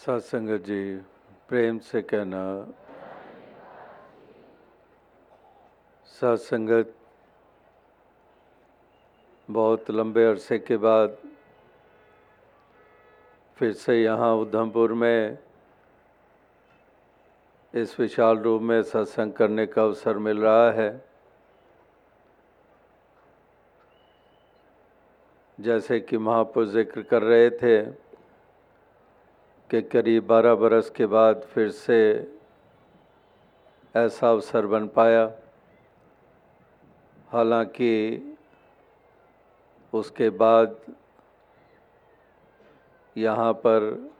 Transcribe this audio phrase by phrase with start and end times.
[0.00, 0.96] सत्संगत जी,
[1.48, 2.44] प्रेम से कहना।
[6.08, 6.94] सत्संगत
[9.48, 11.16] बहुत लंबे अरसे के बाद
[13.56, 15.38] फिर से यहाँ उधमपुर में
[17.74, 20.90] इस विशाल रूप में सत्संग करने का अवसर मिल रहा है।
[25.58, 28.09] जैसे कि महापुर ज़िक्र कर रहे थे
[29.70, 31.98] कि करीब बारह बरस के बाद फिर से
[33.94, 35.30] ऐसा अवसर बन पाया।
[37.30, 37.94] हालाँकि
[39.92, 40.76] उसके बाद
[43.16, 44.10] यहाँ पर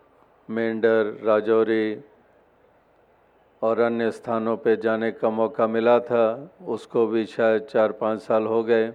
[0.50, 2.00] मेंढर, राजौरी
[3.62, 8.46] और अन्य स्थानों पे जाने का मौका मिला था। उसको भी शायद चार पाँच साल
[8.46, 8.92] हो गए।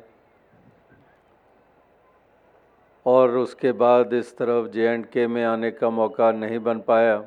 [3.05, 7.23] और उसके बाद इस तरफ़ जे एंड के में आने का मौका नहीं बन पाया।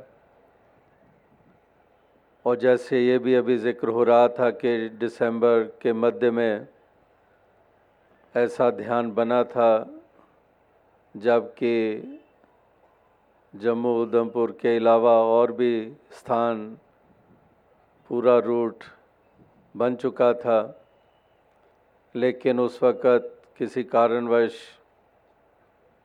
[2.44, 6.66] और जैसे ये भी अभी ज़िक्र हो रहा था कि दिसंबर के मध्य में
[8.34, 9.70] ऐसा ध्यान बना था,
[11.14, 11.74] जबकि
[13.54, 15.72] जम्मू उधमपुर के अलावा और भी
[16.12, 16.66] स्थान
[18.10, 18.84] पूरा रूट
[19.74, 20.60] बन चुका था,
[22.14, 24.58] लेकिन उस वक़्त किसी कारणवश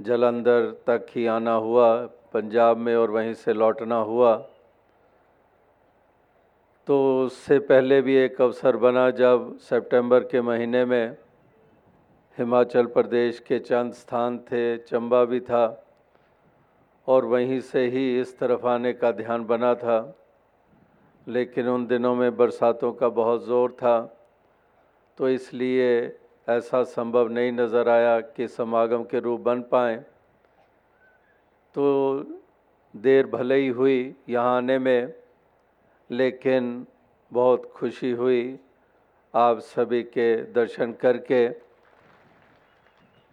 [0.03, 4.35] जलंधर तक ही आना हुआ, पंजाब में और वहीं से लौटना हुआ।
[6.87, 11.15] तो उससे पहले भी एक अवसर बना जब सितंबर के महीने में
[12.37, 15.65] हिमाचल प्रदेश के चंद स्थान थे, चंबा भी था,
[17.07, 20.15] और वहीं से ही इस तरफ़ आने का ध्यान बना था।
[21.27, 23.95] लेकिन उन दिनों में बरसातों का बहुत ज़ोर था
[25.17, 25.87] तो इसलिए
[26.47, 29.95] ऐसा संभव नहीं नज़र आया कि समागम के रूप बन पाए।
[31.75, 31.85] तो
[32.93, 35.13] देर भले ही हुई यहाँ आने में,
[36.09, 36.85] लेकिन
[37.31, 38.59] बहुत खुशी हुई
[39.33, 41.47] आप सभी के दर्शन करके।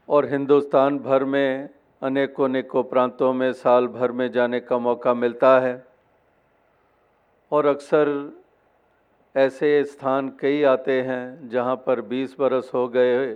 [0.08, 1.68] और हिंदुस्तान भर में
[2.02, 5.74] अनेकों अनेकों प्रांतों में साल भर में जाने का मौका मिलता है।
[7.52, 8.08] और अक्सर
[9.34, 13.26] ऐसे स्थान कई आते हैं जहाँ पर 20 बरस हो गए,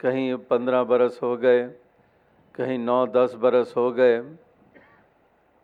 [0.00, 1.62] कहीं 15 बरस हो गए,
[2.54, 4.20] कहीं 9-10 बरस हो गए,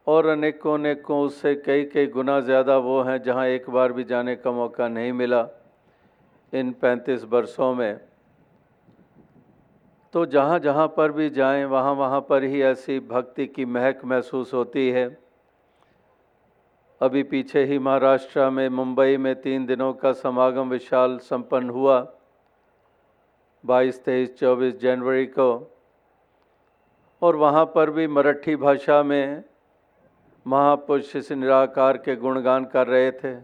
[0.07, 4.37] और अनेकों अनेकों उससे कई कई गुना ज़्यादा वो हैं जहाँ एक बार भी जाने
[4.37, 5.47] का मौका नहीं मिला
[6.53, 8.01] इन 35 बरसों में।
[10.15, 14.55] तो जहाँ जहाँ पर भी जाएँ वहाँ वहाँ पर ही ऐसी भक्ति की महक महसूस
[14.55, 15.07] होती है।
[17.01, 22.13] अभी पीछे ही महाराष्ट्र में मुंबई में तीन दिनों का समागम विशाल संपन्न हुआ।
[23.67, 25.77] 22, तेईस, चौबीस जनवरी को।
[27.23, 29.45] और वहाँ पर भी मराठी भाषा में
[30.47, 33.41] महापुरुष इस निराकार के गुणगान कर रहे थे।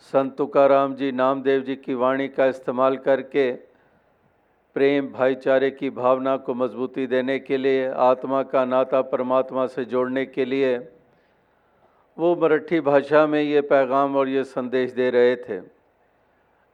[0.00, 3.52] संत तुकाराम जी नामदेव जी की वाणी का इस्तेमाल करके
[4.74, 10.26] प्रेम भाईचारे की भावना को मजबूती देने के लिए आत्मा का नाता परमात्मा से जोड़ने
[10.26, 10.92] के लिए
[12.16, 15.60] वो मराठी भाषा में ये पैगाम और ये संदेश दे रहे थे।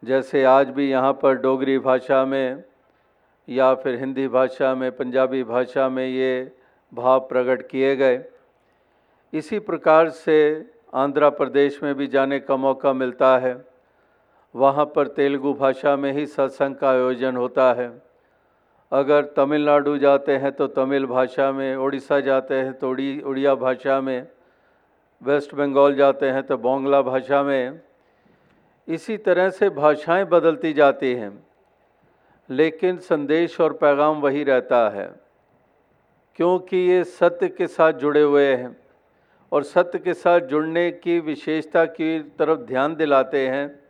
[0.03, 2.62] जैसे आज भी यहाँ पर डोगरी भाषा में
[3.48, 6.50] या फिर हिंदी भाषा में, पंजाबी भाषा में ये
[6.92, 8.22] भाव प्रकट किए गए।
[9.32, 10.38] इसी प्रकार से
[10.94, 13.54] आंध्र प्रदेश में भी जाने का मौका मिलता है।
[14.54, 17.91] वहाँ पर तेलुगु भाषा में ही सत्संग का आयोजन होता है।
[18.92, 24.00] अगर तमिलनाडु जाते हैं तो तमिल भाषा में उड़ीसा जाते हैं तो उड़ी उड़िया भाषा
[24.00, 24.26] में
[25.22, 27.81] वेस्ट बंगाल जाते हैं तो बांग्ला भाषा में
[28.88, 31.33] इसी तरह से भाषाएँ बदलती जाती हैं,
[32.49, 35.06] लेकिन संदेश और पैगाम वही रहता है,
[36.38, 38.77] क्योंकि ये सत्य के साथ जुड़े हुए हैं
[39.53, 43.81] और सत्य के साथ जुड़ने की विशेषता की तरफ़ ध्यान दिलाते हैं,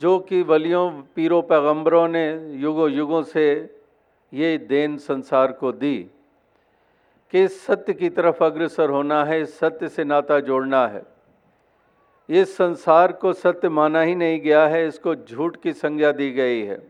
[0.00, 2.26] जो कि वलियों, पीरों, पैगंबरों ने
[2.56, 3.46] युगों युगों से
[4.32, 6.10] ये देन संसार को दी।
[7.34, 11.02] कि सत्य की तरफ़ अग्रसर होना है, सत्य से नाता जोड़ना है।
[12.28, 16.62] इस संसार को सत्य माना ही नहीं गया है, इसको झूठ की संज्ञा दी गई
[16.62, 16.86] है।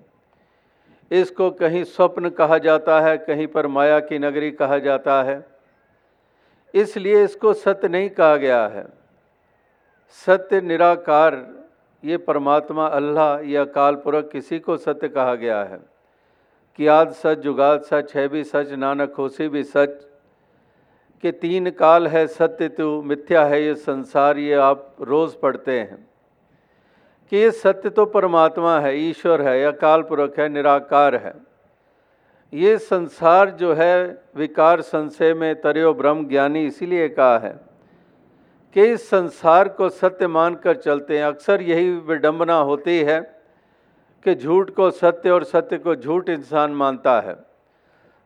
[1.10, 5.46] इसको कहीं स्वप्न कहा जाता है, कहीं पर माया की नगरी कहा जाता है।
[6.74, 8.86] इसलिए इसको सत्य नहीं कहा गया है।
[10.26, 11.48] सत्य निराकार,
[12.04, 15.80] ये परमात्मा अल्लाह या काल पुरख किसी को सत्य कहा गया है।
[16.76, 20.13] कि आद सच, जुगाद सच, है भी सच, नानक होसी भी सच
[21.24, 26.08] कि तीन काल है सत्य तो मिथ्या है, ये संसार ये आप रोज़ पढ़ते हैं।
[27.30, 31.34] कि ये सत्य तो परमात्मा है, ईश्वर है, या काल पुरख है, निराकार है।
[32.54, 37.60] ये संसार जो है, विकार संशय में तरयो ब्रह्म ज्ञानी, इसीलिए कहा है
[38.74, 43.40] कि इस संसार को सत्य मानकर चलते हैं। अक्सर यही विडंबना होती है
[44.24, 47.53] कि झूठ को सत्य और सत्य को झूठ इंसान मानता है।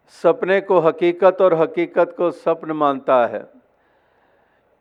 [0.08, 3.46] सपने को हकीकत और हकीकत को सपन मानता है।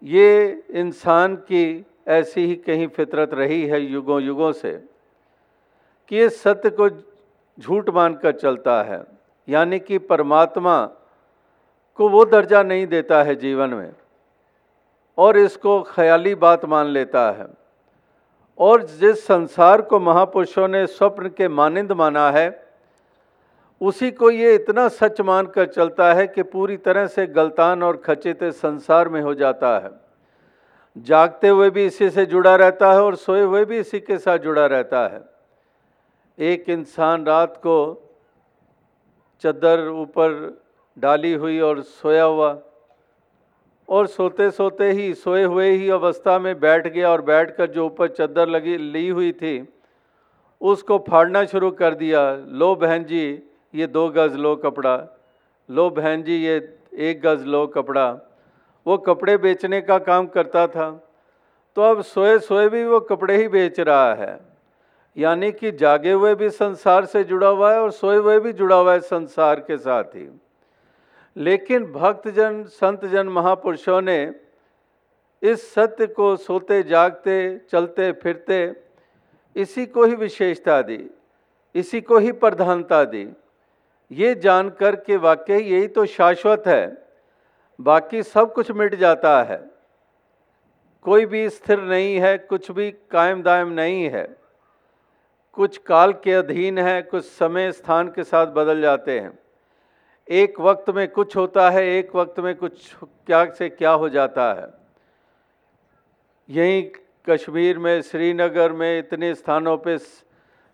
[0.04, 4.72] ये इंसान की ऐसी ही कहीं फितरत रही है युगों युगों से
[6.08, 9.04] कि ये सत्य को झूठ मानकर चलता है।
[9.50, 10.86] यानी कि परमात्मा
[11.96, 13.94] को वो दर्जा नहीं देता है जीवन में
[15.18, 17.48] और इसको ख्याली बात मान लेता है।
[18.60, 22.67] और जिस संसार को महापुरुषों ने स्वप्न के मानिंद माना है
[23.82, 27.98] उसी को ये इतना सच मान कर चलता है कि पूरी तरह से गलतान और
[27.98, 29.92] खचित संसार में हो जाता है।
[30.98, 34.38] जागते हुए भी इसी से जुड़ा रहता है और सोए हुए भी इसी के साथ
[34.38, 35.22] जुड़ा रहता है।
[36.40, 37.78] एक इंसान रात को
[39.42, 40.62] चद्दर ऊपर
[40.98, 42.58] डाली हुई और सोया हुआ
[43.90, 48.08] और सोते सोते ही, सोए हुए ही अवस्था में बैठ गया और बैठकर जो ऊपर
[48.08, 49.68] चद्दर लगी, ली हुई थी,
[50.62, 55.08] उसको फाड़ना शुरू कर दिया। लो बहन जी ये दो गज़ लो कपड़ा।
[55.70, 58.12] लो बहन जी, ये एक गज़ लो कपड़ा।
[58.88, 60.92] वो कपड़े बेचने का काम करता था।
[61.76, 64.40] तो अब सोए सोए भी वो कपड़े ही बेच रहा है।
[65.18, 68.76] यानी कि जागे हुए भी संसार से जुड़ा हुआ है और सोए हुए भी जुड़ा
[68.76, 70.30] हुआ है संसार के साथ ही।
[71.38, 74.36] लेकिन भक्तजन, संतजन, महापुरुषों ने
[75.42, 78.76] इस सत्य को सोते, जागते, चलते, फिरते,
[79.56, 81.10] इसी को ही विशेषता दी,
[81.76, 83.28] इसी को ही प्रधानता दी।
[84.12, 87.08] ये जानकर के वाकई यही तो शाश्वत है।
[87.82, 89.72] बाकी सब कुछ मिट जाता है।
[91.02, 94.38] कोई भी स्थिर नहीं है, कुछ भी कायम दायम नहीं है।
[95.54, 99.40] कुछ काल के अधीन है, कुछ समय स्थान के साथ बदल जाते हैं।
[100.30, 104.54] एक वक्त में कुछ होता है, एक वक्त में कुछ क्या से क्या हो जाता
[104.54, 104.68] है।
[106.50, 106.90] यहीं
[107.30, 109.98] कश्मीर में, श्रीनगर में इतने स्थानों पे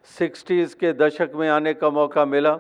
[0.04, 2.60] सिक्सटीज़ के दशक में आने का मौका मिला।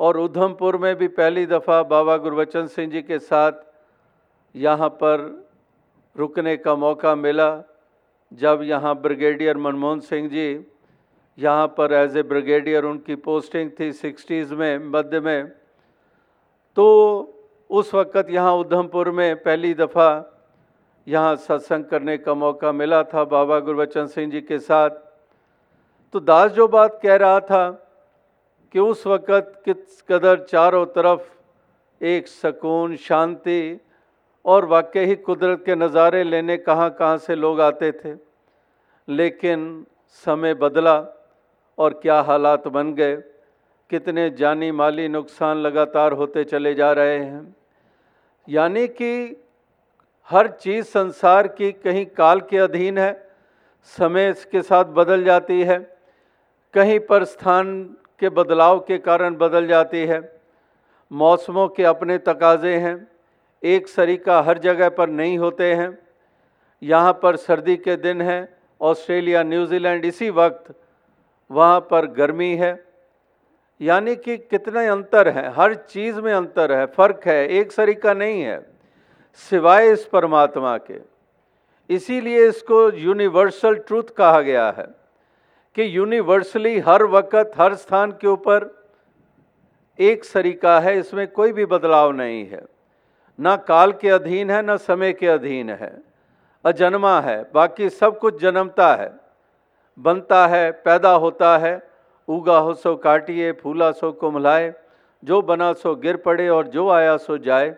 [0.00, 3.52] और उधमपुर में भी पहली दफ़ा बाबा गुरबचन सिंह जी के साथ
[4.54, 5.24] यहाँ पर
[6.16, 7.50] रुकने का मौका मिला,
[8.32, 10.48] जब यहाँ ब्रिगेडियर मनमोहन सिंह जी
[11.38, 15.48] यहाँ पर एज ए ब्रिगेडियर उनकी पोस्टिंग थी सिक्सटीज़ में, मध्य में।
[16.76, 16.86] तो
[17.70, 20.10] उस वक़्त यहाँ उधमपुर में पहली दफ़ा
[21.06, 24.90] यहाँ सत्संग करने का मौका मिला था बाबा गुरबचन सिंह जी के साथ।
[26.14, 27.62] तो दास जो बात कह रहा था
[28.74, 33.80] कि उस वक़्त किस कदर चारों तरफ़ एक सकून, शांति
[34.44, 38.14] और वाकई ही कुदरत के नज़ारे लेने कहाँ कहाँ से लोग आते थे।
[39.08, 39.84] लेकिन
[40.26, 40.96] समय बदला
[41.78, 43.16] और क्या हालात बन गए,
[43.90, 47.54] कितने जानी माली नुकसान लगातार होते चले जा रहे हैं।
[48.48, 49.36] यानी कि
[50.30, 53.12] हर चीज़ संसार की कहीं काल के अधीन है,
[53.98, 55.78] समय इसके साथ बदल जाती है।
[56.74, 60.40] कहीं पर स्थान के बदलाव के कारण बदल जाती है।
[61.12, 63.08] मौसमों के अपने तकाजे हैं।
[63.62, 65.98] एक सरीका हर जगह पर नहीं होते हैं।
[66.82, 70.74] यहाँ पर सर्दी के दिन हैं। ऑस्ट्रेलिया, न्यूजीलैंड इसी वक्त
[71.50, 72.84] वहाँ पर गर्मी है।
[73.80, 78.42] यानी कि कितने अंतर हैं। हर चीज़ में अंतर है। फ़र्क है। एक सरीका नहीं
[78.42, 78.66] है।
[79.34, 81.00] सिवाय इस परमात्मा के।
[81.90, 84.99] इसीलिए इसको यूनिवर्सल ट्रूथ कहा गया है।
[85.74, 88.88] कि यूनिवर्सली हर वक्त, हर स्थान के ऊपर
[89.98, 92.66] एक सरीका है, इसमें कोई भी बदलाव नहीं है।
[93.40, 96.02] ना काल के अधीन है, ना समय के अधीन है।
[96.64, 99.12] अजन्मा है, बाकी सब कुछ जन्मता है।
[99.98, 101.90] बनता है, पैदा होता है।
[102.28, 104.74] उगा हो सो काटिए, फूला सो कुमलाए
[105.24, 107.76] जो बना सो गिर पड़े और जो आया सो जाए।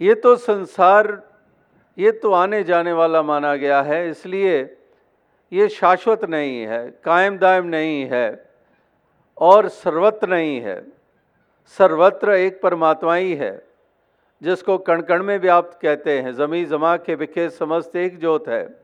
[0.00, 1.22] ये तो संसार,
[1.98, 4.76] ये तो आने जाने वाला माना गया है। इसलिए
[5.52, 8.50] ये शाश्वत नहीं है कायम दायम नहीं है
[9.38, 10.92] और सर्वत्र नहीं है।
[11.66, 13.66] सर्वत्र एक परमात्मा ही है,
[14.42, 18.80] जिसको कण कण में व्याप्त कहते हैं। जमी, जमा, के, विखे, समस्त एक जोत है।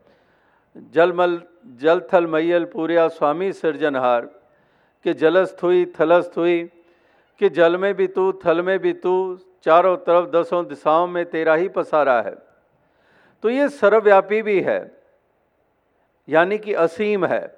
[0.92, 4.20] जलमल जल थल मैयल, पूर्या, स्वामी, सृजनहार,
[5.04, 6.70] कि जलस्थ हुई, थलस्थ हुई,
[7.38, 11.54] कि जल में भी तू, थल में भी तू, चारों तरफ़ दसों दिशाओं में तेरा
[11.54, 12.34] ही पसारा है।
[13.42, 15.01] तो ये सर्वव्यापी भी है।
[16.32, 17.56] यानी कि असीम है,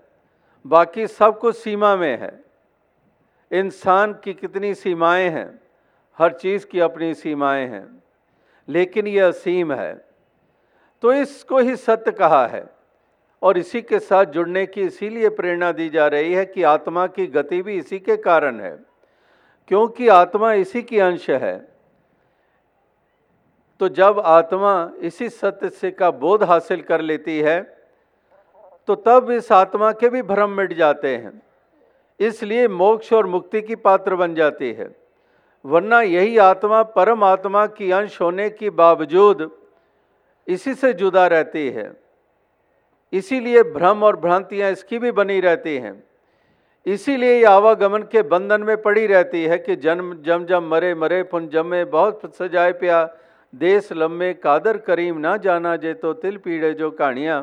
[0.64, 2.45] बाकी सब कुछ सीमा में है।
[3.50, 5.61] इंसान की कितनी सीमाएँ हैं,
[6.19, 7.87] हर चीज़ की अपनी सीमाएँ हैं,
[8.69, 9.95] लेकिन ये असीम है।
[11.02, 12.64] तो इसको ही सत्य कहा है,
[13.43, 17.26] और इसी के साथ जुड़ने की इसीलिए प्रेरणा दी जा रही है कि आत्मा की
[17.26, 18.76] गति भी इसी के कारण है,
[19.71, 21.57] क्योंकि आत्मा इसी की अंश है।
[23.81, 27.57] तो जब आत्मा इसी सत्य से का बोध हासिल कर लेती है
[28.88, 31.43] तो तब इस आत्मा के भी भ्रम मिट जाते हैं।
[32.21, 34.95] इसलिए मोक्ष और मुक्ति की पात्र बन जाती है।
[35.64, 39.50] वरना यही आत्मा परम आत्मा की अंश होने के बावजूद
[40.49, 41.93] इसी से जुदा रहती है।
[43.12, 46.03] इसीलिए भ्रम और भ्रांतियाँ इसकी भी बनी रहती हैं।
[46.87, 51.23] इसीलिए ये आवागमन के बंधन में पड़ी रहती है कि जन्म, जम जम, मरे मरे,
[51.23, 53.17] पुन जमे, बहुत सजाए प्या,
[53.55, 57.43] देश लम्बे, कादर करीम, ना जाना जे तो तिल पीड़े जो कहानियाँ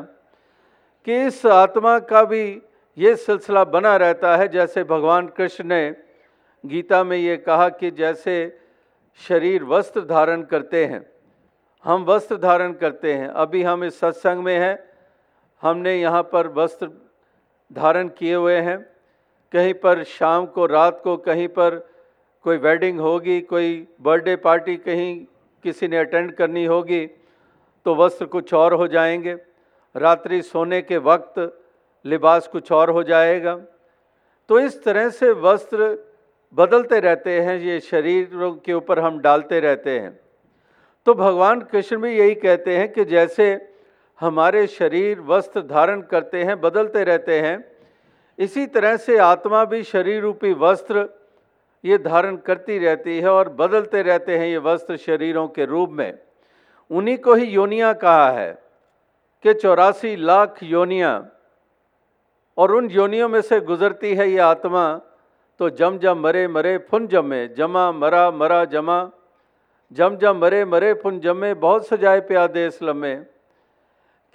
[1.06, 2.44] कि इस आत्मा का भी
[2.96, 5.94] ये सिलसिला बना रहता है, जैसे भगवान कृष्ण ने
[6.64, 8.34] गीता में ये कहा कि जैसे
[9.20, 11.04] शरीर वस्त्र धारण करते हैं,
[11.84, 14.78] हम वस्त्र धारण करते हैं। अभी हम इस सत्संग में हैं,
[15.62, 16.90] हमने यहाँ पर वस्त्र
[17.70, 18.78] धारण किए हुए हैं।
[19.52, 21.76] कहीं पर शाम को, रात को कहीं पर
[22.44, 25.24] कोई वेडिंग होगी, कोई बर्थडे पार्टी कहीं
[25.64, 27.06] किसी ने अटेंड करनी होगी
[27.86, 29.36] तो वस्त्र कुछ और हो जाएँगे।
[29.96, 31.64] रात्रि सोने के वक्त
[32.04, 33.56] लिबास कुछ और हो जाएगा।
[34.48, 35.96] तो इस तरह से वस्त्र
[36.54, 40.20] बदलते रहते हैं, ये शरीर के ऊपर हम डालते रहते हैं।
[41.06, 43.74] तो भगवान कृष्ण भी यही कहते हैं कि जैसे
[44.20, 47.72] हमारे शरीर वस्त्र धारण करते हैं, बदलते रहते हैं,
[48.38, 51.08] इसी तरह से आत्मा भी शरीर रूपी वस्त्र
[51.84, 56.18] ये धारण करती रहती है और बदलते रहते हैं ये वस्त्र शरीरों के रूप में।
[56.90, 58.62] उन्हीं को ही योनिया कहा है।
[59.44, 61.14] कि चौरासी लाख योनियाँ,
[62.58, 64.84] और उन योनियों में से गुजरती है ये आत्मा
[65.60, 69.10] तो जम जम मरे मरे फुन जमे, जमा मरा मरा जमा,
[69.92, 73.14] जम जम मरे मरे फुन जमे, बहुत सजाए प्या देश लम्बे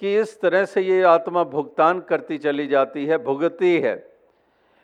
[0.02, 3.96] कि इस तरह से ये आत्मा भुगतान करती चली जाती है, भुगती है।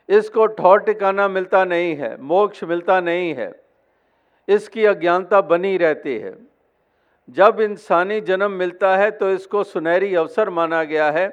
[0.08, 3.52] इसको ठौर टिकाना मिलता नहीं है, मोक्ष मिलता नहीं है।
[4.48, 6.36] इसकी अज्ञानता बनी रहती है।
[7.28, 11.28] जब इंसानी जन्म मिलता है तो इसको सुनहरी अवसर माना गया है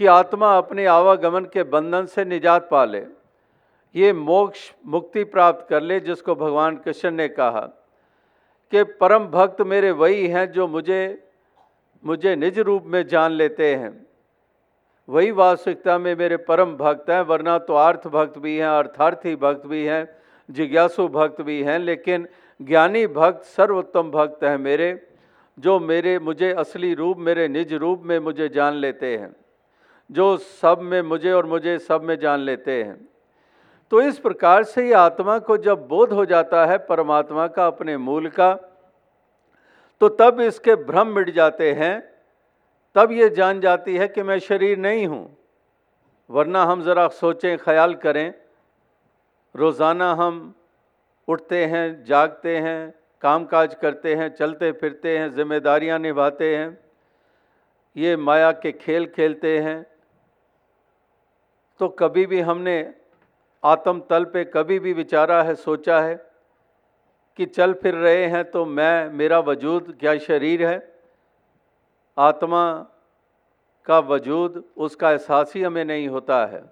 [0.00, 3.04] कि आत्मा अपने आवागमन के बंधन से निजात पा ले।
[3.94, 7.60] ये मोक्ष मुक्ति प्राप्त कर ले, जिसको भगवान कृष्ण ने कहा
[8.72, 11.28] कि परम भक्त मेरे वही हैं जो मुझे
[12.04, 13.90] मुझे निज रूप में जान लेते हैं।
[15.08, 19.66] वही वास्तविकता में मेरे परम भक्त हैं, वरना तो अर्थ भक्त भी हैं, अर्थार्थी भक्त
[19.66, 20.08] भी हैं,
[20.48, 22.26] जिज्ञासु भक्त भी हैं, लेकिन
[22.62, 24.90] ज्ञानी भक्त, सर्वोत्तम भक्त हैं मेरे,
[25.58, 29.34] जो मेरे, मुझे असली रूप, मेरे निज रूप में मुझे जान लेते हैं,
[30.10, 32.96] जो सब में मुझे और मुझे सब में जान लेते हैं।
[33.92, 37.96] तो इस प्रकार से ये आत्मा को जब बोध हो जाता है, परमात्मा का अपने
[37.98, 38.54] मूल का
[40.00, 42.00] तो तब इसके भ्रम मिट जाते हैं,
[42.96, 45.36] तब ये जान जाती है कि मैं शरीर नहीं हूँ।
[46.30, 48.34] वरना हम ज़रा सोचें, ख्याल करें,
[49.54, 50.54] रोज़ाना हम
[51.28, 56.78] उठते हैं, जागते हैं, कामकाज करते हैं, चलते फिरते हैं, जिम्मेदारियाँ निभाते हैं।
[57.96, 59.86] ये माया के खेल खेलते हैं।
[61.78, 62.94] तो कभी भी हमने
[63.64, 66.30] आत्म तल पे कभी भी विचारा है, सोचा है
[67.36, 70.94] कि चल फिर रहे हैं तो मैं, मेरा वजूद क्या शरीर है?
[72.18, 72.86] आत्मा
[73.84, 76.64] का वजूद उसका एहसास ही हमें नहीं होता है।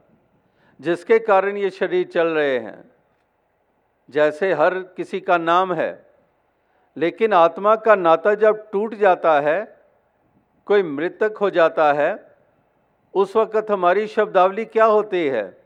[0.81, 3.00] जिसके कारण ये शरीर चल रहे हैं।
[4.11, 6.07] जैसे हर किसी का नाम है,
[6.97, 9.77] लेकिन आत्मा का नाता जब टूट जाता है,
[10.67, 12.37] कोई मृतक हो जाता है,
[13.15, 15.59] उस वक़्त हमारी शब्दावली क्या होती है?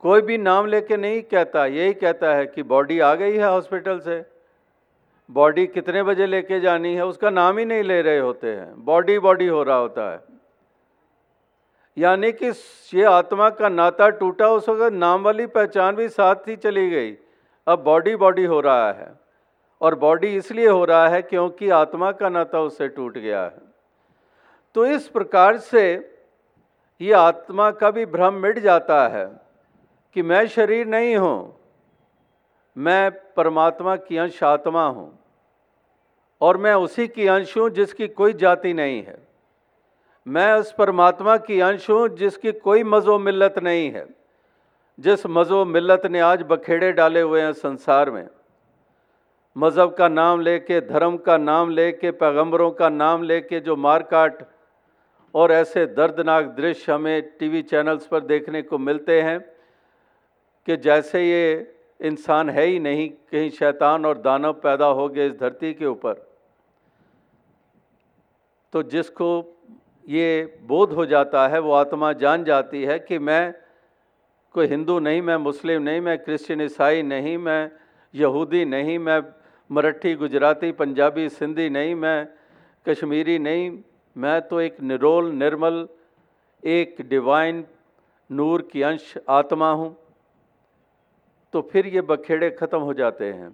[0.00, 3.98] कोई भी नाम लेके नहीं कहता, यही कहता है कि बॉडी आ गई है हॉस्पिटल
[3.98, 4.24] से।
[5.30, 9.18] बॉडी कितने बजे लेके जानी है, उसका नाम ही नहीं ले रहे होते हैं। बॉडी
[9.18, 10.37] बॉडी हो रहा होता है।
[11.98, 12.48] यानी कि
[12.92, 17.16] ये आत्मा का नाता टूटा, उस वक्त नाम वाली पहचान भी साथ ही चली गई।
[17.66, 19.12] अब बॉडी बॉडी हो रहा है
[19.80, 23.66] और बॉडी इसलिए हो रहा है क्योंकि आत्मा का नाता उससे टूट गया है।
[24.76, 25.84] तो इस प्रकार से
[27.00, 29.26] ये आत्मा का भी भ्रम मिट जाता है
[30.16, 31.54] कि मैं शरीर नहीं हूँ,
[32.76, 35.12] मैं परमात्मा की अंश आत्मा हूँ
[36.40, 39.16] और मैं उसी की अंश हूँ जिसकी कोई जाति नहीं है।
[40.28, 44.06] मैं उस परमात्मा की अंश हूँ जिसकी कोई मज़ो मिल्लत नहीं है।
[44.98, 48.28] जिस मज़ो मिल्लत ने आज बखेड़े डाले हुए हैं संसार में।
[49.56, 54.42] मज़हब का नाम लेके, धर्म का नाम लेके, पैगंबरों का नाम लेके जो मारकाट
[55.34, 59.40] और ऐसे दर्दनाक दृश्य हमें टीवी चैनल्स पर देखने को मिलते हैं
[60.68, 65.38] कि जैसे ये इंसान है ही नहीं, कहीं शैतान और दानव पैदा हो गए इस
[65.40, 66.26] धरती के ऊपर।
[68.72, 69.54] तो जिसको
[70.08, 73.54] ये बोध हो जाता है, वो आत्मा जान जाती है कि मैं
[74.54, 77.70] कोई हिंदू नहीं, मैं मुस्लिम नहीं, मैं क्रिश्चियन, ईसाई नहीं, मैं
[78.14, 79.22] यहूदी नहीं, मैं
[79.70, 82.28] मराठी, गुजराती, पंजाबी, सिंधी नहीं, मैं
[82.86, 83.70] कश्मीरी नहीं,
[84.16, 85.86] मैं तो एक निरोल, निर्मल,
[86.62, 87.64] एक डिवाइन
[88.30, 89.96] नूर की अंश आत्मा हूँ।
[91.52, 93.52] तो फिर ये बखेड़े ख़त्म हो जाते हैं।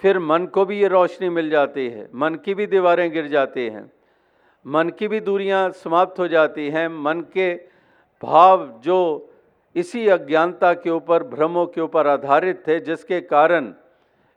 [0.00, 3.66] फिर मन को भी ये रोशनी मिल जाती है, मन की भी दीवारें गिर जाती
[3.66, 3.90] हैं।
[4.66, 7.54] मन की भी दूरियाँ समाप्त हो जाती हैं, मन के
[8.22, 9.30] भाव जो
[9.76, 13.72] इसी अज्ञानता के ऊपर, भ्रमों के ऊपर आधारित थे, जिसके कारण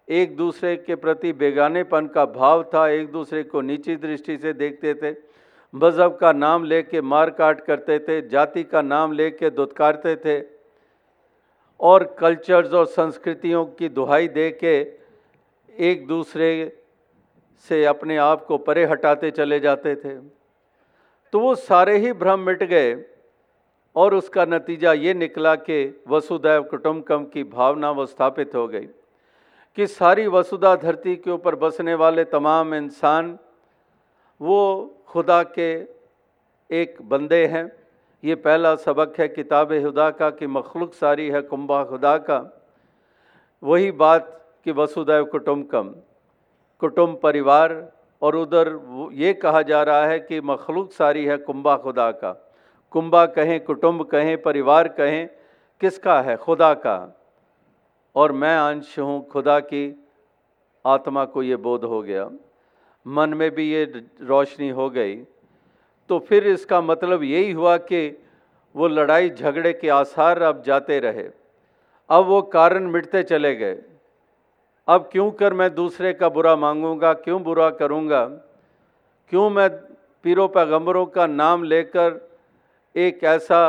[0.08, 4.94] एक दूसरे के प्रति बेगानेपन का भाव था, एक दूसरे को नीची दृष्टि से देखते
[4.94, 5.16] थे,
[5.74, 10.42] मज़हब का नाम लेके मार काट करते थे, जाति का नाम लेके दुत्कारते थे,
[11.80, 14.78] और कल्चर्स और संस्कृतियों की दुहाई दे के
[15.90, 16.80] एक दूसरे
[17.68, 20.16] से अपने आप को परे हटाते चले जाते थे।
[21.34, 23.06] तो वो सारे ही भ्रम मिट गए
[23.96, 28.88] और उसका नतीजा ये निकला कि वसुदैव कुटुम्बकम की भावना वो स्थापित हो गई
[29.78, 33.38] कि सारी वसुधा धरती के ऊपर बसने वाले तमाम इंसान,
[34.42, 35.72] वो खुदा के
[36.72, 37.72] एक बंदे हैं।
[38.24, 42.40] ये पहला सबक है किताब खुदा का कि मखलूक सारी है कुंभा खुदा का।
[43.64, 44.36] वही बात
[44.66, 45.96] कि वसुदैव कुटुम्बकम।
[46.80, 48.80] कुटुम्ब परिवार और उधर
[49.14, 52.52] ये कहा जा रहा है कि मखलूक सारी है कुंभा खुदा का।
[52.92, 55.30] कुंभा कहें, कुटुंब कहें, परिवार कहें,
[55.82, 56.38] किसका है?
[56.38, 57.22] खुदा का।
[58.16, 60.08] और मैं अंश हूँ खुदा की।
[60.86, 62.30] आत्मा को ये बोध हो गया।
[63.08, 63.86] मन में भी ये
[64.22, 65.16] रोशनी हो गई।
[66.10, 68.24] तो फिर इसका मतलब यही हुआ कि
[68.76, 71.30] वो लड़ाई झगड़े के आसार अब जाते रहे।
[72.10, 73.82] अब वो कारण मिटते चले गए।
[74.90, 77.14] अब क्यों कर मैं दूसरे का बुरा मांगूँगा?
[77.16, 78.24] क्यों बुरा करूँगा?
[79.32, 79.70] क्यों मैं
[80.26, 82.20] पीरों पैगंबरों का नाम लेकर
[82.96, 83.62] एक ऐसा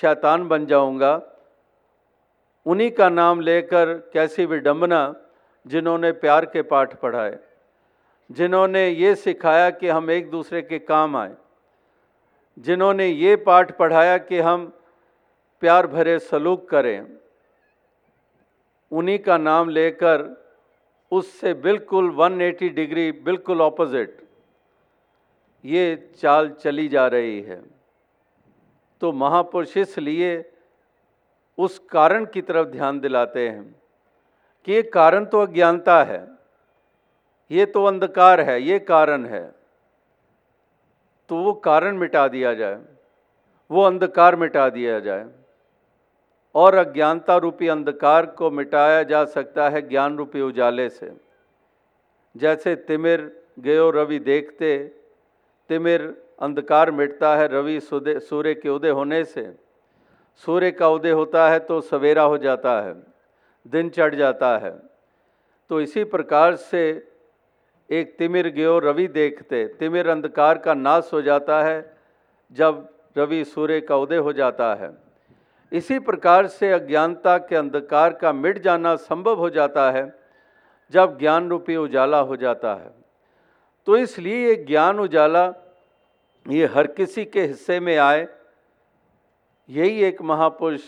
[0.00, 1.20] शैतान बन जाऊँगा?
[2.66, 5.00] उन्हीं का नाम लेकर कैसी विडंबना
[5.66, 7.38] जिन्होंने प्यार के पाठ पढ़ाए,
[8.30, 11.34] जिन्होंने ये सिखाया कि हम एक दूसरे के काम आए,
[12.56, 14.72] जिन्होंने ये पाठ पढ़ाया कि हम
[15.62, 17.06] प्यार भरे सलूक करें,
[18.92, 20.34] उन्हीं का नाम लेकर
[21.12, 24.16] उससे बिल्कुल 180 डिग्री बिल्कुल ऑपोजिट
[25.64, 27.60] ये चाल चली जा रही है।
[29.02, 30.30] तो महापुरुष इसलिए
[31.58, 33.64] उस कारण की तरफ़ ध्यान दिलाते हैं
[34.66, 36.20] कि ये कारण तो अज्ञानता है,
[37.50, 39.44] ये तो अंधकार है, ये कारण है।
[41.30, 42.78] तो वो कारण मिटा दिया जाए,
[43.70, 45.24] वो अंधकार मिटा दिया जाए।
[46.56, 51.10] और अज्ञानता रूपी अंधकार को मिटाया जा सकता है ज्ञान रूपी उजाले से।
[52.34, 54.78] जैसे तिमिर गयो रवि देखते,
[55.70, 56.02] तिमिर
[56.42, 59.46] अंधकार मिटता है रवि सूर्य के उदय होने से।
[60.44, 62.94] सूर्य का उदय होता है तो सवेरा हो जाता है,
[63.66, 64.72] दिन चढ़ जाता है।
[65.70, 66.82] तो इसी प्रकार से
[67.90, 71.96] एक तिमिर गयो रवि देखते, तिमिर अंधकार का नाश हो जाता है
[72.52, 75.05] जब रवि सूर्य का उदय हो जाता है।
[75.72, 80.04] इसी प्रकार से अज्ञानता के अंधकार का मिट जाना संभव हो जाता है
[80.92, 82.90] जब ज्ञान रूपी उजाला हो जाता है।
[83.86, 85.46] तो इसलिए ये ज्ञान उजाला
[86.46, 88.26] ये हर किसी के हिस्से में आए,
[89.68, 90.82] यही एक महापुरुष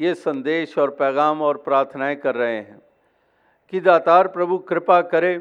[0.00, 2.80] ये संदेश और पैगाम और प्रार्थनाएँ कर रहे हैं
[3.72, 5.36] कि दातार प्रभु कृपा करे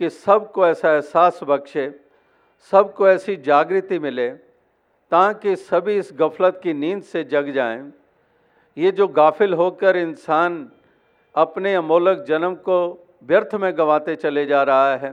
[0.00, 2.00] कि सबको ऐसा एहसास बख्शे,
[2.72, 4.28] सबको ऐसी जागृति मिले
[5.12, 7.92] ताकि सभी इस गफलत की नींद से जग जाएँ।
[8.76, 10.54] ये जो गाफिल होकर इंसान
[11.34, 12.78] अपने अमोलक जन्म को
[13.24, 15.10] व्यर्थ में गंवाते चले जा रहा है,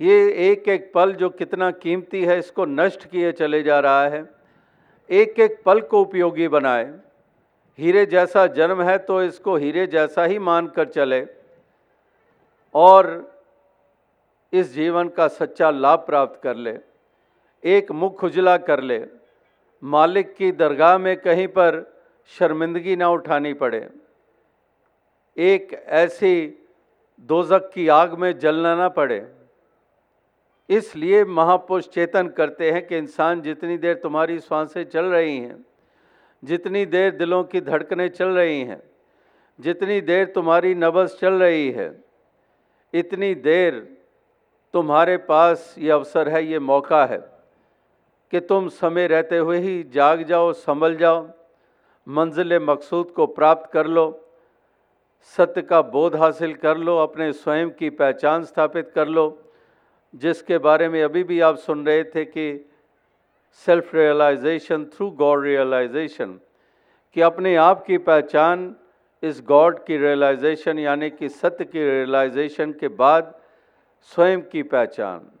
[0.00, 4.24] ये एक एक पल जो कितना कीमती है, इसको नष्ट किए चले जा रहा है।
[5.10, 6.84] एक एक पल को उपयोगी बनाए।
[7.78, 11.24] हीरे जैसा जन्म है तो इसको हीरे जैसा ही मान कर चले।
[12.74, 13.08] और
[14.52, 16.72] इस जीवन का सच्चा लाभ प्राप्त कर ले।
[17.64, 19.04] एक मुख उजला कर ले।
[19.82, 21.82] मालिक की दरगाह में कहीं पर
[22.26, 23.88] शर्मिंदगी ना उठानी पड़े।
[25.36, 26.64] एक ऐसी
[27.18, 29.26] दोजक की आग में जलना ना पड़े।
[30.68, 35.64] इसलिए महापुरुष चेतन करते हैं कि इंसान जितनी देर तुम्हारी साँसें चल रही हैं,
[36.42, 38.82] जितनी देर दिलों की धड़कनें चल रही हैं,
[39.60, 42.04] जितनी देर तुम्हारी नबस चल रही है,
[42.94, 43.96] इतनी देर
[44.74, 47.35] तुम्हारे पास ये अवसर है, ये मौका है।
[48.32, 51.28] कि तुम समय रहते हुए ही जाग जाओ, संभल जाओ,
[52.06, 54.22] मंजिल मकसूद को प्राप्त कर लो,
[55.22, 59.26] सत्य का बोध हासिल कर लो, अपने स्वयं की पहचान स्थापित कर लो,
[60.14, 62.70] जिसके बारे में अभी भी आप सुन रहे थे कि
[63.52, 66.38] self realization through God realization
[67.16, 68.74] कि अपने आप की पहचान
[69.22, 73.34] इस गॉड की रियलाइजेशन यानी कि सत्य की रियलाइजेशन के बाद
[74.00, 75.35] स्वयं की पहचान।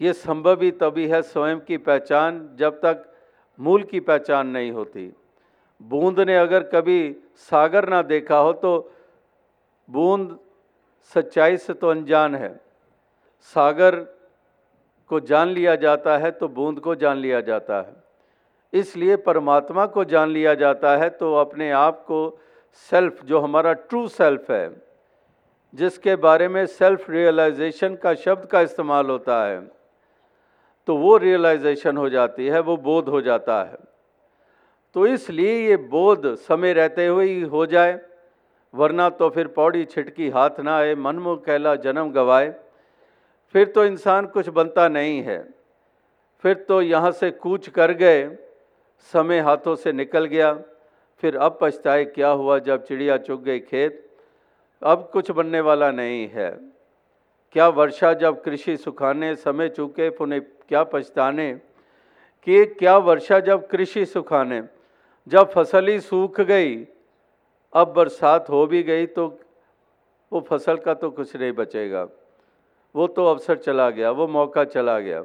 [0.00, 3.04] ये संभव ही तभी है स्वयं की पहचान जब तक
[3.58, 5.12] मूल की पहचान नहीं होती।
[5.80, 7.00] बूंद ने अगर कभी
[7.50, 8.72] सागर ना देखा हो तो
[9.88, 10.38] बूंद
[11.14, 12.54] सच्चाई से तो अनजान है।
[13.56, 13.96] सागर
[15.10, 18.00] को जान लिया जाता है तो बूंद को जान लिया जाता है।
[18.72, 22.38] इसलिए परमात्मा को जान लिया जाता है तो अपने आप को
[22.90, 24.70] सेल्फ, जो हमारा ट्रू सेल्फ है,
[25.74, 29.60] जिसके बारे में सेल्फ रियलाइजेशन का शब्द का इस्तेमाल होता है।
[30.88, 33.78] तो वो रियलाइजेशन हो जाती है, वो बोध हो जाता है।
[34.96, 38.00] तो इसलिए ये बोध समय रहते हुए ही हो जाए,
[38.74, 42.54] वरना तो फिर पौड़ी छिटकी हाथ ना आए मनमुख कहला जन्म गवाए।
[43.54, 45.38] फिर तो इंसान कुछ बनता नहीं है।
[46.44, 48.24] फिर तो यहाँ से कूच कर गए,
[49.12, 50.52] समय हाथों से निकल गया।
[51.22, 54.04] फिर अब पछताए क्या हुआ जब चिड़िया चुग गई खेत।
[54.82, 56.50] अब कुछ बनने वाला नहीं है।
[57.54, 60.40] क्या वर्षा जब कृषि सुखाने, समय चूके, पुनः
[60.72, 61.52] क्या पछताने
[62.46, 64.62] कि क्या वर्षा जब कृषि सुखाने,
[65.26, 66.76] जब फ़सल ही सूख गई,
[67.72, 69.26] अब बरसात हो भी गई तो
[70.32, 72.06] वो फ़सल का तो कुछ नहीं बचेगा।
[72.94, 75.22] वो तो अवसर चला गया, वो मौका चला गया।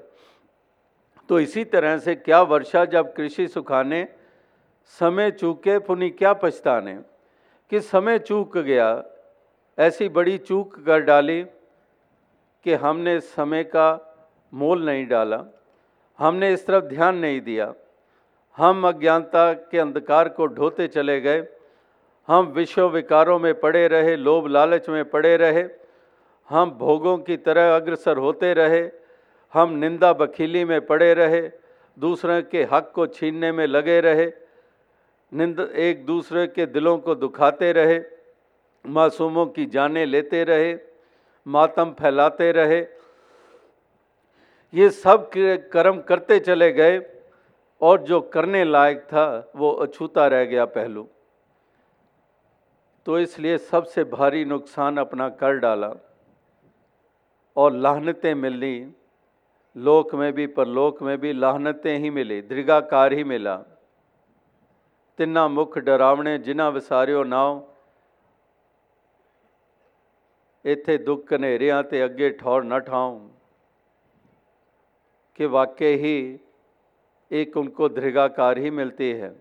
[1.29, 4.07] तो इसी तरह से क्या वर्षा जब कृषि सुखाने,
[4.99, 6.95] समय चूके पुनी क्या पछताने
[7.71, 9.03] कि समय चूक गया,
[9.77, 11.43] ऐसी बड़ी चूक कर डाली
[12.65, 14.06] कि हमने समय का
[14.53, 15.43] मोल नहीं डाला,
[16.19, 17.73] हमने इस तरफ़ ध्यान नहीं दिया।
[18.57, 21.47] हम अज्ञानता के अंधकार को ढोते चले गए।
[22.27, 25.63] हम विश्व विकारों में पड़े रहे, लोभ लालच में पड़े रहे।
[26.49, 28.89] हम भोगों की तरह अग्रसर होते रहे।
[29.53, 31.51] हम निंदा बखीली में पड़े रहे।
[31.99, 34.31] दूसरे के हक को छीनने में लगे रहे।
[35.33, 38.01] निंद एक दूसरे के दिलों को दुखाते रहे।
[38.85, 40.77] मासूमों की जानें लेते रहे।
[41.47, 42.96] मातम फैलाते रहे।
[44.73, 45.29] ये सब
[45.71, 46.99] कर्म करते चले गए
[47.81, 51.07] और जो करने लायक था वो अछूता रह गया पहलू।
[53.07, 55.93] तो इसलिए सबसे भारी नुकसान अपना कर डाला
[57.55, 58.75] और लाहनतें मिली।
[59.75, 63.55] लोक में भी, परलोक में भी लाहनतें ही मिली दृगाकार ही मिला।
[65.19, 67.63] तिन्ना मुख डरावने, जिन्ना विसारियो नाव
[70.65, 73.19] इथे दुख कनेरिया ते अगे ठौर न ठाऊं।
[75.37, 76.39] कि वाकई ही
[77.31, 79.35] एक उनको दृगाकार ही मिलती है।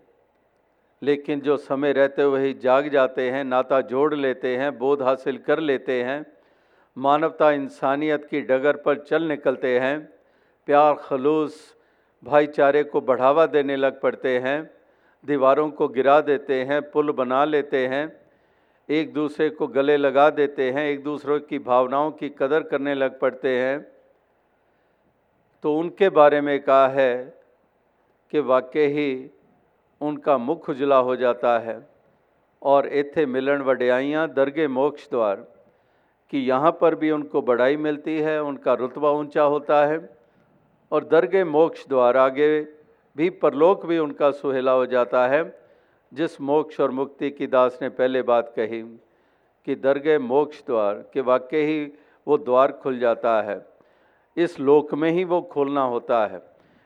[1.03, 5.37] लेकिन जो समय रहते हुए ही जाग जाते हैं, नाता जोड़ लेते हैं, बोध हासिल
[5.37, 6.25] कर लेते हैं,
[6.97, 10.13] मानवता इंसानियत की डगर पर चल निकलते हैं,
[10.65, 11.75] प्यार, खलूस,
[12.23, 14.73] भाईचारे को बढ़ावा देने लग पड़ते हैं,
[15.25, 18.21] दीवारों को गिरा देते हैं, पुल बना लेते हैं,
[18.89, 23.19] एक दूसरे को गले लगा देते हैं, एक दूसरे की भावनाओं की कदर करने लग
[23.19, 23.96] पड़ते हैं।
[25.63, 27.13] तो उनके बारे में कहा है
[28.33, 29.29] कि वाकई ही
[30.01, 31.77] उनका मुख उजला हो जाता है
[32.61, 35.35] और इथे मिलन वड्याइयाँ दरगे मोक्ष द्वार,
[36.33, 39.99] कि यहाँ पर भी उनको बढ़ाई मिलती है, उनका रुतबा ऊँचा होता है
[40.91, 42.49] और दरगे मोक्ष द्वार आगे
[43.15, 45.43] भी परलोक भी उनका सुहेला हो जाता है।
[46.11, 48.81] जिस मोक्ष और मुक्ति की दास ने पहले बात कही
[49.67, 51.91] कि दरगे मोक्ष द्वार, के वाकई ही
[52.27, 53.57] वो द्वार खुल जाता है।
[54.37, 56.41] इस लोक में ही वो खोलना होता है,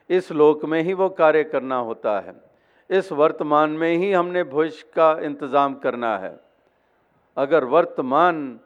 [0.09, 2.33] इस लोक में ही वो कार्य करना होता है,
[2.89, 6.39] इस वर्तमान में ही हमने भविष्य का इंतज़ाम करना है।
[7.37, 8.59] अगर वर्तमान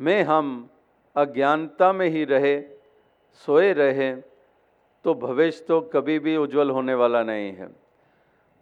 [0.00, 0.68] में हम
[1.16, 2.60] अज्ञानता में ही रहे,
[3.46, 4.14] सोए रहे
[5.04, 7.68] तो भविष्य तो कभी भी उज्जवल होने वाला नहीं है।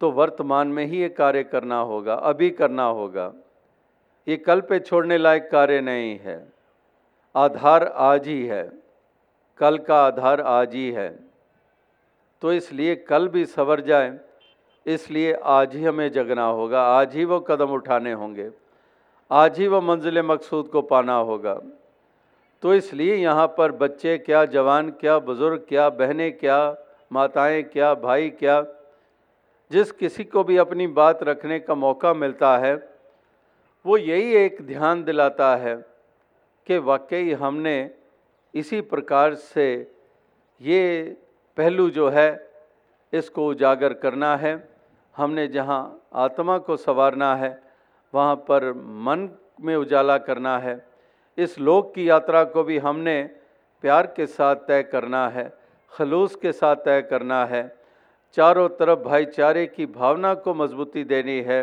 [0.00, 3.32] तो वर्तमान में ही ये कार्य करना होगा, अभी करना होगा।
[4.26, 6.36] ये कल पे छोड़ने लायक कार्य नहीं है।
[7.34, 8.62] आधार आज ही है।
[9.60, 11.08] कल का आधार आज ही है।
[12.42, 14.18] तो इसलिए कल भी सवर जाए,
[14.86, 18.50] इसलिए आज ही हमें जगना होगा। आज ही वो कदम उठाने होंगे।
[19.30, 21.54] आज ही वो मंजिल मकसूद को पाना होगा।
[22.62, 26.76] तो इसलिए यहाँ पर बच्चे क्या, जवान क्या, बुज़ुर्ग क्या, बहनें क्या,
[27.12, 28.64] माताएँ क्या, भाई क्या,
[29.70, 32.74] जिस किसी को भी अपनी बात रखने का मौका मिलता है,
[33.84, 35.74] वो यही एक ध्यान दिलाता है
[36.66, 37.78] कि वाकई हमने
[38.54, 39.92] इसी प्रकार से
[40.60, 41.16] ये
[41.56, 42.50] पहलू जो है,
[43.12, 44.68] इसको उजागर करना है।
[45.16, 45.80] हमने जहाँ
[46.14, 47.62] आत्मा को संवारना है,
[48.14, 49.28] वहाँ पर मन
[49.60, 50.86] में उजाला करना है।
[51.38, 53.22] इस लोक की यात्रा को भी हमने
[53.82, 55.52] प्यार के साथ तय करना है,
[55.92, 57.62] खलूस के साथ तय करना है।
[58.32, 61.62] चारों तरफ़ भाईचारे की भावना को मजबूती देनी है।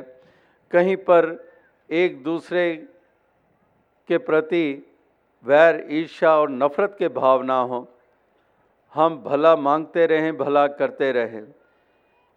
[0.71, 1.49] कहीं पर
[1.89, 2.75] एक दूसरे
[4.09, 4.93] के प्रति
[5.45, 7.87] वैर ईर्षा और नफरत के भाव ना हो।
[8.93, 11.45] हम भला मांगते रहें, भला करते रहें।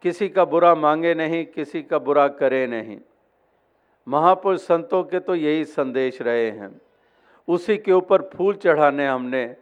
[0.02, 2.98] किसी का बुरा मांगे नहीं, किसी का बुरा करे नहीं।
[4.08, 6.80] महापुरुष संतों के तो यही संदेश रहे हैं।
[7.48, 9.56] उसी के ऊपर फूल चढ़ाने हमने,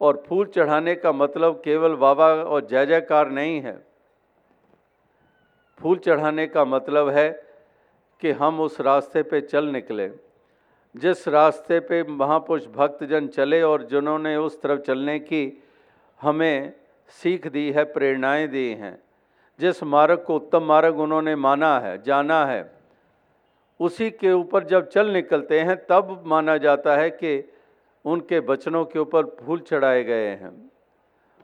[0.00, 3.86] और फूल चढ़ाने का मतलब केवल बाबा और जय जयकार नहीं है।
[5.80, 7.30] फूल चढ़ाने का मतलब है
[8.20, 10.29] कि हम उस रास्ते पे चल निकले।
[10.96, 15.62] जिस रास्ते पे महापुरुष भक्तजन चले और जिन्होंने उस तरफ़ चलने की
[16.20, 16.72] हमें
[17.08, 19.02] सीख दी है, प्रेरणाएँ दी हैं,
[19.60, 22.72] जिस मार्ग को उत्तम मार्ग उन्होंने माना है, जाना है,
[23.80, 27.52] उसी के ऊपर जब चल निकलते हैं, तब माना जाता है कि
[28.04, 30.70] उनके वचनों के ऊपर फूल चढ़ाए गए हैं।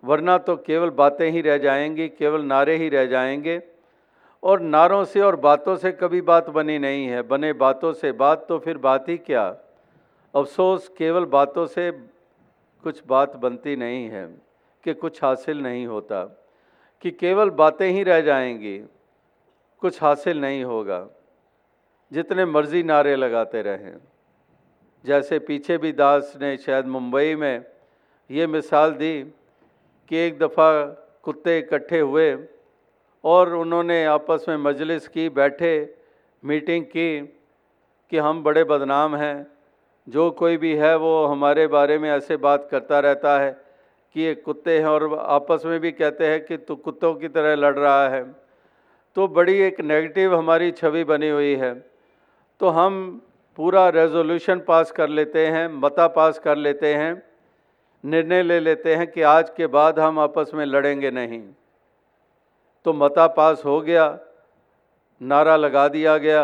[0.04, 3.75] वरना तो केवल बातें ही रह जाएँगी, केवल नारे ही रह जाएँगे।
[4.42, 8.46] और नारों से और बातों से कभी बात बनी नहीं है। बने बातों से बात
[8.48, 9.56] तो फिर बात ही क्या?
[10.34, 11.90] अफसोस, केवल बातों से
[12.82, 14.26] कुछ बात बनती नहीं है
[14.84, 16.24] कि कुछ हासिल नहीं होता,
[17.02, 18.78] कि केवल बातें ही रह जाएँगी,
[19.80, 21.06] कुछ हासिल नहीं होगा।
[22.12, 23.96] जितने मर्ज़ी नारे लगाते रहें।
[25.04, 27.64] जैसे पीछे भी दास ने शायद मुंबई में
[28.30, 29.22] ये मिसाल दी
[30.08, 30.84] कि एक दफ़ा
[31.22, 32.36] कुत्ते इकट्ठे हुए
[33.26, 35.94] और उन्होंने आपस में मजलिस की, बैठे,
[36.44, 37.20] मीटिंग की
[38.10, 39.46] कि हम बड़े बदनाम हैं।
[40.08, 43.50] जो कोई भी है वो हमारे बारे में ऐसे बात करता रहता है
[44.14, 47.54] कि ये कुत्ते हैं और आपस में भी कहते हैं कि तू कुत्तों की तरह
[47.54, 48.24] लड़ रहा है।
[49.16, 51.74] तो बड़ी एक नेगेटिव हमारी छवि बनी हुई है।
[52.60, 53.22] तो हम
[53.56, 57.22] पूरा रेजोल्यूशन पास कर लेते हैं, मता पास कर लेते हैं,
[58.04, 61.42] निर्णय ले लेते हैं कि आज के बाद हम आपस में लड़ेंगे नहीं।
[62.86, 64.04] तो मता पास हो गया,
[65.20, 66.42] नारा लगा दिया गया।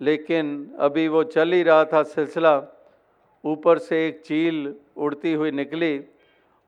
[0.00, 2.54] लेकिन अभी वो चल ही रहा था सिलसिला,
[3.44, 5.92] ऊपर से एक चील उड़ती हुई निकली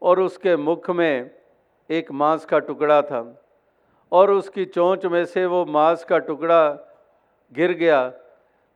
[0.03, 1.31] और उसके मुख में
[1.90, 3.25] एक मांस का टुकड़ा था
[4.12, 6.64] और उसकी चोंच में से वो मांस का टुकड़ा
[7.53, 8.12] गिर गया,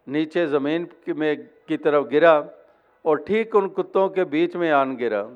[0.06, 1.36] नीचे ज़मीन में
[1.68, 2.38] की तरफ़ गिरा
[3.04, 5.28] और ठीक उन कुत्तों के बीच में आन गिरा।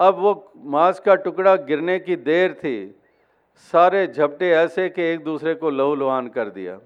[0.00, 3.00] अब वो मांस का टुकड़ा गिरने की देर थी।
[3.56, 6.80] सारे झपटे ऐसे कि एक दूसरे को लहू लुहान कर दिया।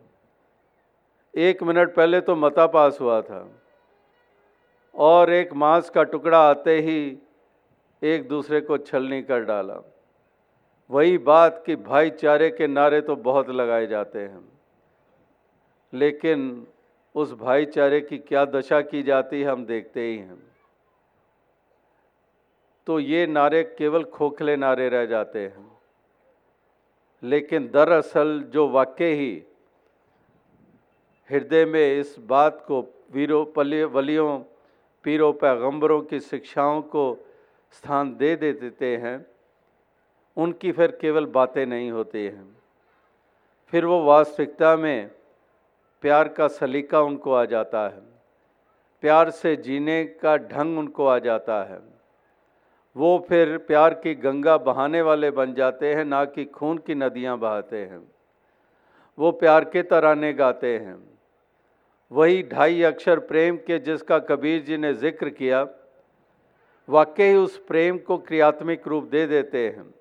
[1.36, 3.60] एक मिनट पहले तो मता पास हुआ था।
[4.94, 7.18] और एक मांस का टुकड़ा आते ही
[8.02, 9.78] एक दूसरे को छलनी कर डाला।
[10.90, 14.48] वही बात कि भाईचारे के नारे तो बहुत लगाए जाते हैं।
[15.92, 16.66] लेकिन
[17.14, 20.53] उस भाईचारे की क्या दशा की जाती है हम देखते ही हैं।
[22.86, 25.78] तो ये नारे केवल खोखले नारे रह जाते हैं।
[27.22, 29.44] लेकिन दरअसल जो वाक्य ही
[31.30, 33.46] हृदय में इस बात को वीरों
[33.86, 34.40] वलियों,
[35.04, 37.26] पीरों, पैगंबरों की शिक्षाओं को
[37.72, 39.26] स्थान दे दे देते हैं,
[40.36, 42.56] उनकी फिर केवल बातें नहीं होती हैं।
[43.68, 45.10] फिर वो वास्तविकता में
[46.02, 48.02] प्यार का सलीका उनको आ जाता है।
[49.00, 51.93] प्यार से जीने का ढंग उनको आ जाता है।
[52.96, 57.38] वो फिर प्यार की गंगा बहाने वाले बन जाते हैं, ना कि खून की नदियाँ
[57.38, 58.00] बहाते हैं।
[59.18, 60.96] वो प्यार के तराने गाते हैं।
[62.10, 65.66] वही ढाई अक्षर प्रेम के जिसका कबीर जी ने ज़िक्र किया,
[66.88, 69.94] वाकई उस प्रेम को क्रियात्मक रूप दे देते हैं।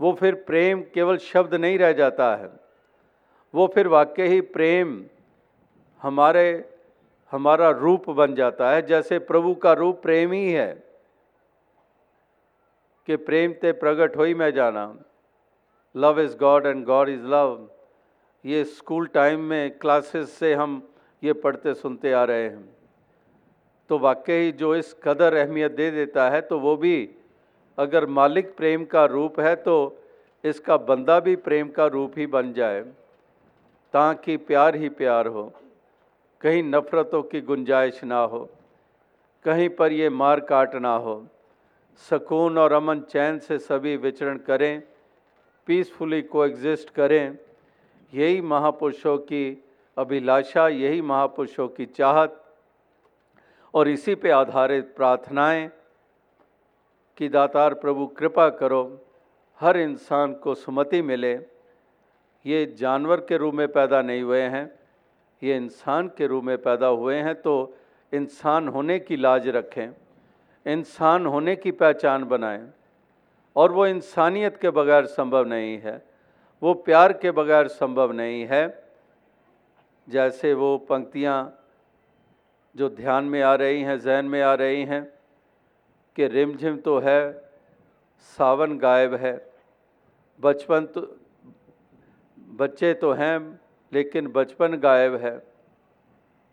[0.00, 2.48] वो फिर प्रेम केवल शब्द नहीं रह जाता है।
[3.54, 5.02] वो फिर वाकई ही प्रेम
[6.02, 6.64] हमारे,
[7.32, 10.93] हमारा रूप बन जाता है, जैसे प्रभु का रूप प्रेम ही है।
[13.08, 14.84] कि प्रेम ते प्रगट हो ही मैं जाना।
[15.94, 17.68] Love is God and God is love
[18.44, 20.82] ये स्कूल टाइम में क्लासेस से हम
[21.22, 22.64] ये पढ़ते सुनते आ रहे हैं।
[23.90, 26.96] तो वाकई जो इस कदर अहमियत दे देता है तो वो भी
[27.78, 29.76] अगर मालिक प्रेम का रूप है तो
[30.44, 32.80] इसका बंदा भी प्रेम का रूप ही बन जाए,
[33.94, 35.52] ताकि प्यार ही प्यार हो।
[36.40, 38.48] कहीं नफ़रतों की गुंजाइश ना हो।
[39.44, 41.14] कहीं पर ये मार काट ना हो।
[41.98, 44.82] सुकून और अमन चैन से सभी विचरण करें
[45.66, 47.38] पीसफुली को एग्जिस्ट करें।
[48.12, 49.64] यही महापुरुषों की
[49.96, 52.40] अभिलाषा, यही महापुरुषों की चाहत।
[53.74, 55.70] और इसी पे आधारित प्रार्थनाएँ
[57.16, 59.00] कि दातार प्रभु कृपा करो,
[59.60, 61.34] हर इंसान को सुमति मिले।
[62.44, 64.70] ये जानवर के रूप में पैदा नहीं हुए हैं,
[65.42, 67.76] ये इंसान के रूप में पैदा हुए हैं तो
[68.12, 69.88] इंसान होने की लाज रखें।
[70.66, 72.72] इंसान होने की पहचान बनाएँ।
[73.56, 76.04] और वो इंसानियत के बगैर संभव नहीं है,
[76.62, 78.84] वो प्यार के बगैर संभव नहीं है,
[80.08, 81.60] जैसे वो पंक्तियाँ
[82.76, 85.12] जो ध्यान में आ रही हैं, जहन में आ रही हैं,
[86.16, 87.50] कि रिमझिम तो है,
[88.18, 89.52] सावन गायब है,
[90.40, 91.16] बचपन तो
[92.50, 93.60] बच्चे तो हैं,
[93.92, 95.46] लेकिन बचपन गायब है,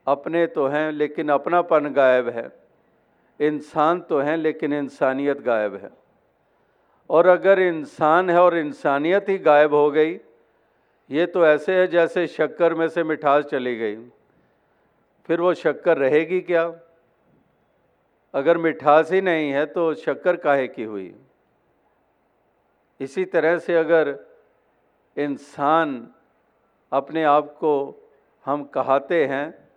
[0.07, 2.60] अपने तो हैं, लेकिन अपनापन गायब है।
[3.41, 5.89] इंसान तो हैं, लेकिन इंसानियत गायब है।
[7.09, 10.19] और अगर इंसान है और इंसानियत ही गायब हो गई,
[11.11, 13.95] ये तो ऐसे है जैसे शक्कर में से मिठास चली गई।
[15.27, 16.73] फिर वो शक्कर रहेगी क्या?
[18.33, 21.15] अगर मिठास ही नहीं है तो शक्कर काहे की हुई?
[22.99, 24.19] इसी तरह से अगर
[25.17, 26.07] इंसान
[26.91, 27.95] अपने आप को
[28.45, 29.69] हम कहते हैं,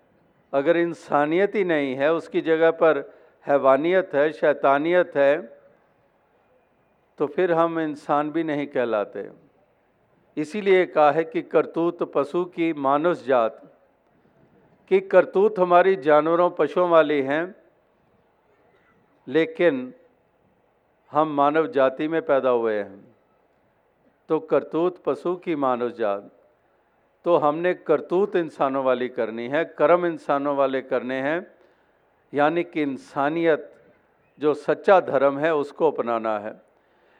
[0.52, 5.36] अगर इंसानियत ही नहीं है, उसकी जगह पर हैवानियत है, शैतानियत है
[7.18, 9.28] तो फिर हम इंसान भी नहीं कहलाते।
[10.36, 13.60] इसीलिए कहा है कि करतूत पशु की मानुष जात,
[14.90, 17.54] कि करतूत हमारी जानवरों, पशुओं वाली हैं,
[19.26, 19.92] लेकिन
[21.12, 23.14] हम मानव जाति में पैदा हुए हैं।
[24.28, 26.30] तो करतूत पशु की मानव जात
[27.24, 31.40] तो हमने करतूत इंसानों वाली करनी है, कर्म इंसानों वाले करने हैं
[32.34, 33.74] यानी कि इंसानियत
[34.38, 36.62] जो सच्चा धर्म है, उसको अपनाना है।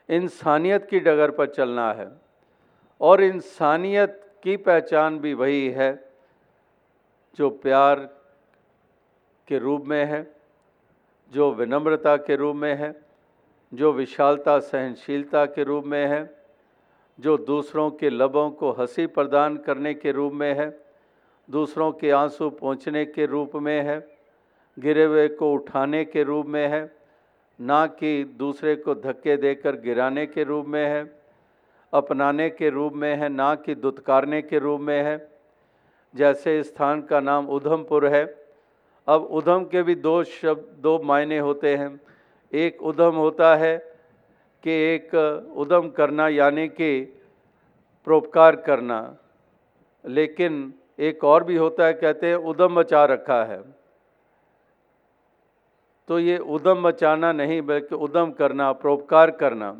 [0.09, 2.11] इंसानियत की डगर पर चलना है।
[3.01, 6.11] और इंसानियत की पहचान भी वही है,
[7.37, 7.99] जो प्यार
[9.47, 10.35] के रूप में है,
[11.31, 13.01] जो विनम्रता के रूप में है,
[13.73, 16.45] जो विशालता, सहनशीलता के रूप में है,
[17.19, 20.85] जो दूसरों के लबों को हँसी प्रदान करने के रूप में है,
[21.49, 24.14] दूसरों के आँसू पहुँचने के रूप में है
[24.77, 26.95] गिरे हुए को उठाने के रूप में है,
[27.59, 31.03] ना कि दूसरे को धक्के देकर गिराने के रूप में है,
[31.93, 35.17] अपनाने के रूप में है, ना कि दुत्कारने के रूप में है।
[36.13, 38.25] जैसे स्थान का नाम उधमपुर है,
[39.07, 41.99] अब उधम के भी दो शब्द, दो मायने होते हैं।
[42.53, 43.77] एक उधम होता है
[44.63, 45.15] कि एक
[45.55, 47.01] उधम करना यानी कि
[48.07, 48.99] परोपकार करना,
[50.05, 53.61] लेकिन एक और भी होता है, कहते हैं उधम मचा रखा है।
[56.07, 59.75] तो ये उदम मचाना नहीं, बल्कि उदम करना, परोपकार करना।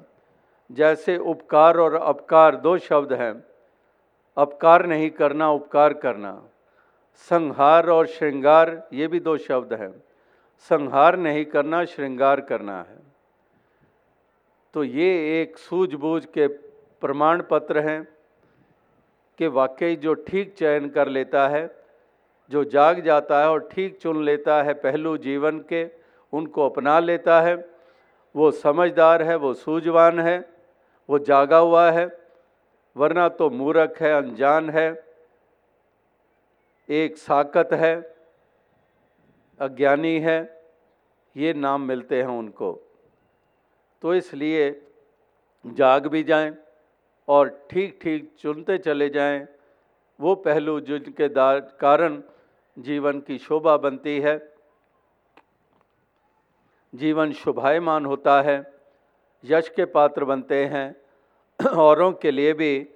[0.70, 3.44] जैसे उपकार और अपकार दो शब्द हैं,
[4.38, 6.32] अपकार नहीं करना, उपकार करना।
[7.14, 9.92] संहार और श्रृंगार, ये भी दो शब्द हैं।
[10.70, 12.98] संहार नहीं करना, श्रृंगार करना है।
[14.74, 16.48] तो ये एक सूझबूझ के
[17.02, 18.08] प्रमाण पत्र हैं
[19.40, 21.70] कि वाकई जो ठीक चयन कर लेता है,
[22.52, 25.86] जो जाग जाता है और ठीक चुन लेता है पहलू जीवन के
[26.36, 27.56] उनको अपना लेता है।
[28.36, 30.38] वो समझदार है, वो सूझवान है,
[31.10, 32.06] वो जागा हुआ है,
[32.96, 34.88] वरना तो मूर्ख है, अनजान है,
[36.90, 37.96] एक साकत है,
[39.60, 40.40] अज्ञानी है,
[41.36, 42.72] ये नाम मिलते हैं उनको।
[44.04, 44.70] तो इसलिए
[45.66, 46.54] जाग भी जाएँ
[47.28, 49.48] और ठीक ठीक चुनते चले जाएँ,
[50.20, 51.30] वो पहलू जिनके
[51.80, 52.22] कारण
[52.78, 54.38] जीवन की शोभा बनती है।
[56.96, 58.74] जीवन शुभायमान होता है,
[59.44, 60.96] यश के पात्र बनते हैं,
[61.60, 62.88] औरों के लिए भी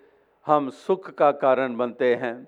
[0.46, 2.48] हम सुख का कारण बनते हैं।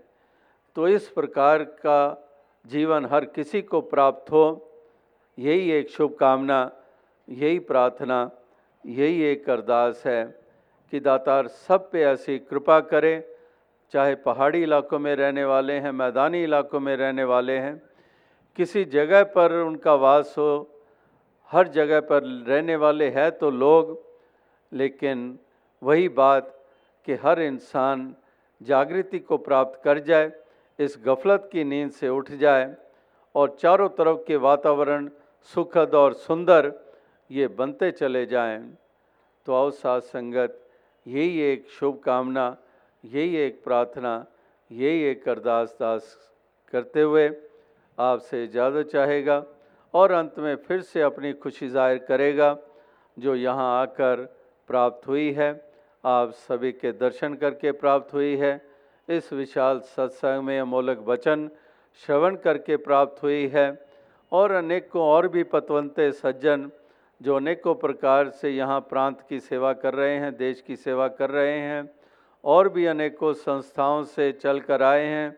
[0.76, 2.28] तो इस प्रकार का
[2.66, 4.72] जीवन हर किसी को प्राप्त हो,
[5.40, 6.72] यही एक शुभकामना,
[7.30, 8.32] यही प्रार्थना,
[8.86, 10.24] यही एक अरदास है
[10.94, 13.24] कि दातार सब पे ऐसी कृपा करें,
[13.94, 17.82] चाहे पहाड़ी इलाकों में रहने वाले हैं, मैदानी इलाकों में रहने वाले हैं,
[18.56, 20.71] किसी जगह पर उनका वास हो
[21.52, 23.98] हर जगह पर रहने वाले हैं तो लोग,
[24.72, 25.38] लेकिन
[25.82, 26.56] वही बात
[27.08, 28.14] कि हर इंसान
[28.62, 30.32] जागृति को प्राप्त कर जाए,
[30.80, 32.76] इस गफलत की नींद से उठ जाए
[33.36, 35.10] और चारों तरफ़ के वातावरण
[35.54, 36.72] सुखद और सुंदर
[37.30, 38.60] ये बनते चले जाएँ।
[39.48, 40.58] तो आओ साथ संगत,
[41.06, 42.56] यही एक शुभकामना,
[43.04, 44.26] यही एक प्रार्थना,
[44.72, 46.18] यही एक अरदास दास
[46.74, 47.30] करते हुए
[47.98, 49.44] आपसे ज़्यादा चाहेगा।
[49.94, 52.56] और अंत में फिर से अपनी खुशी ज़ाहिर करेगा,
[53.18, 54.24] जो यहाँ आकर
[54.70, 55.50] प्राप्त हुई है।
[56.04, 58.60] आप सभी के दर्शन करके प्राप्त हुई है।
[59.08, 61.50] इस विशाल सत्संग में अमोलक वचन
[62.04, 63.70] श्रवण करके प्राप्त हुई है।
[64.32, 66.70] और अनेकों और भी पतवंते सज्जन,
[67.22, 71.30] जो अनेकों प्रकार से यहाँ प्रांत की सेवा कर रहे हैं, देश की सेवा कर
[71.32, 71.90] रहे हैं,
[72.44, 75.38] और भी अनेकों संस्थाओं से चल कर आए हैं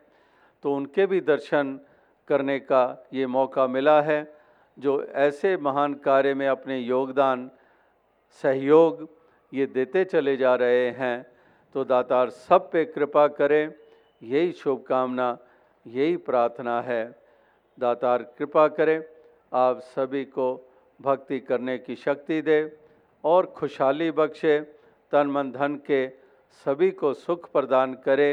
[0.64, 1.80] तो उनके भी दर्शन
[2.28, 2.84] करने का
[3.14, 4.22] ये मौका मिला है।
[4.78, 7.50] जो ऐसे महान कार्य में अपने योगदान,
[8.44, 9.08] सहयोग
[9.52, 11.26] ये देते चले जा रहे हैं
[11.76, 13.74] तो दातार सब पे कृपा करें।
[14.22, 15.38] यही शुभकामना,
[15.86, 17.04] यही प्रार्थना है।
[17.78, 19.02] दातार कृपा करें।
[19.52, 20.48] आप सभी को
[21.00, 22.60] भक्ति करने की शक्ति दे
[23.24, 24.60] और खुशहाली बख्शे।
[25.14, 26.08] तन मन धन के
[26.66, 28.32] सभी को सुख प्रदान करे।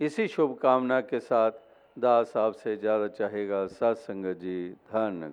[0.00, 1.52] इसी शुभकामना के साथ
[1.96, 4.58] दास आपसे ज़्यादा चाहेगा। सत्संग जी
[4.92, 5.32] धन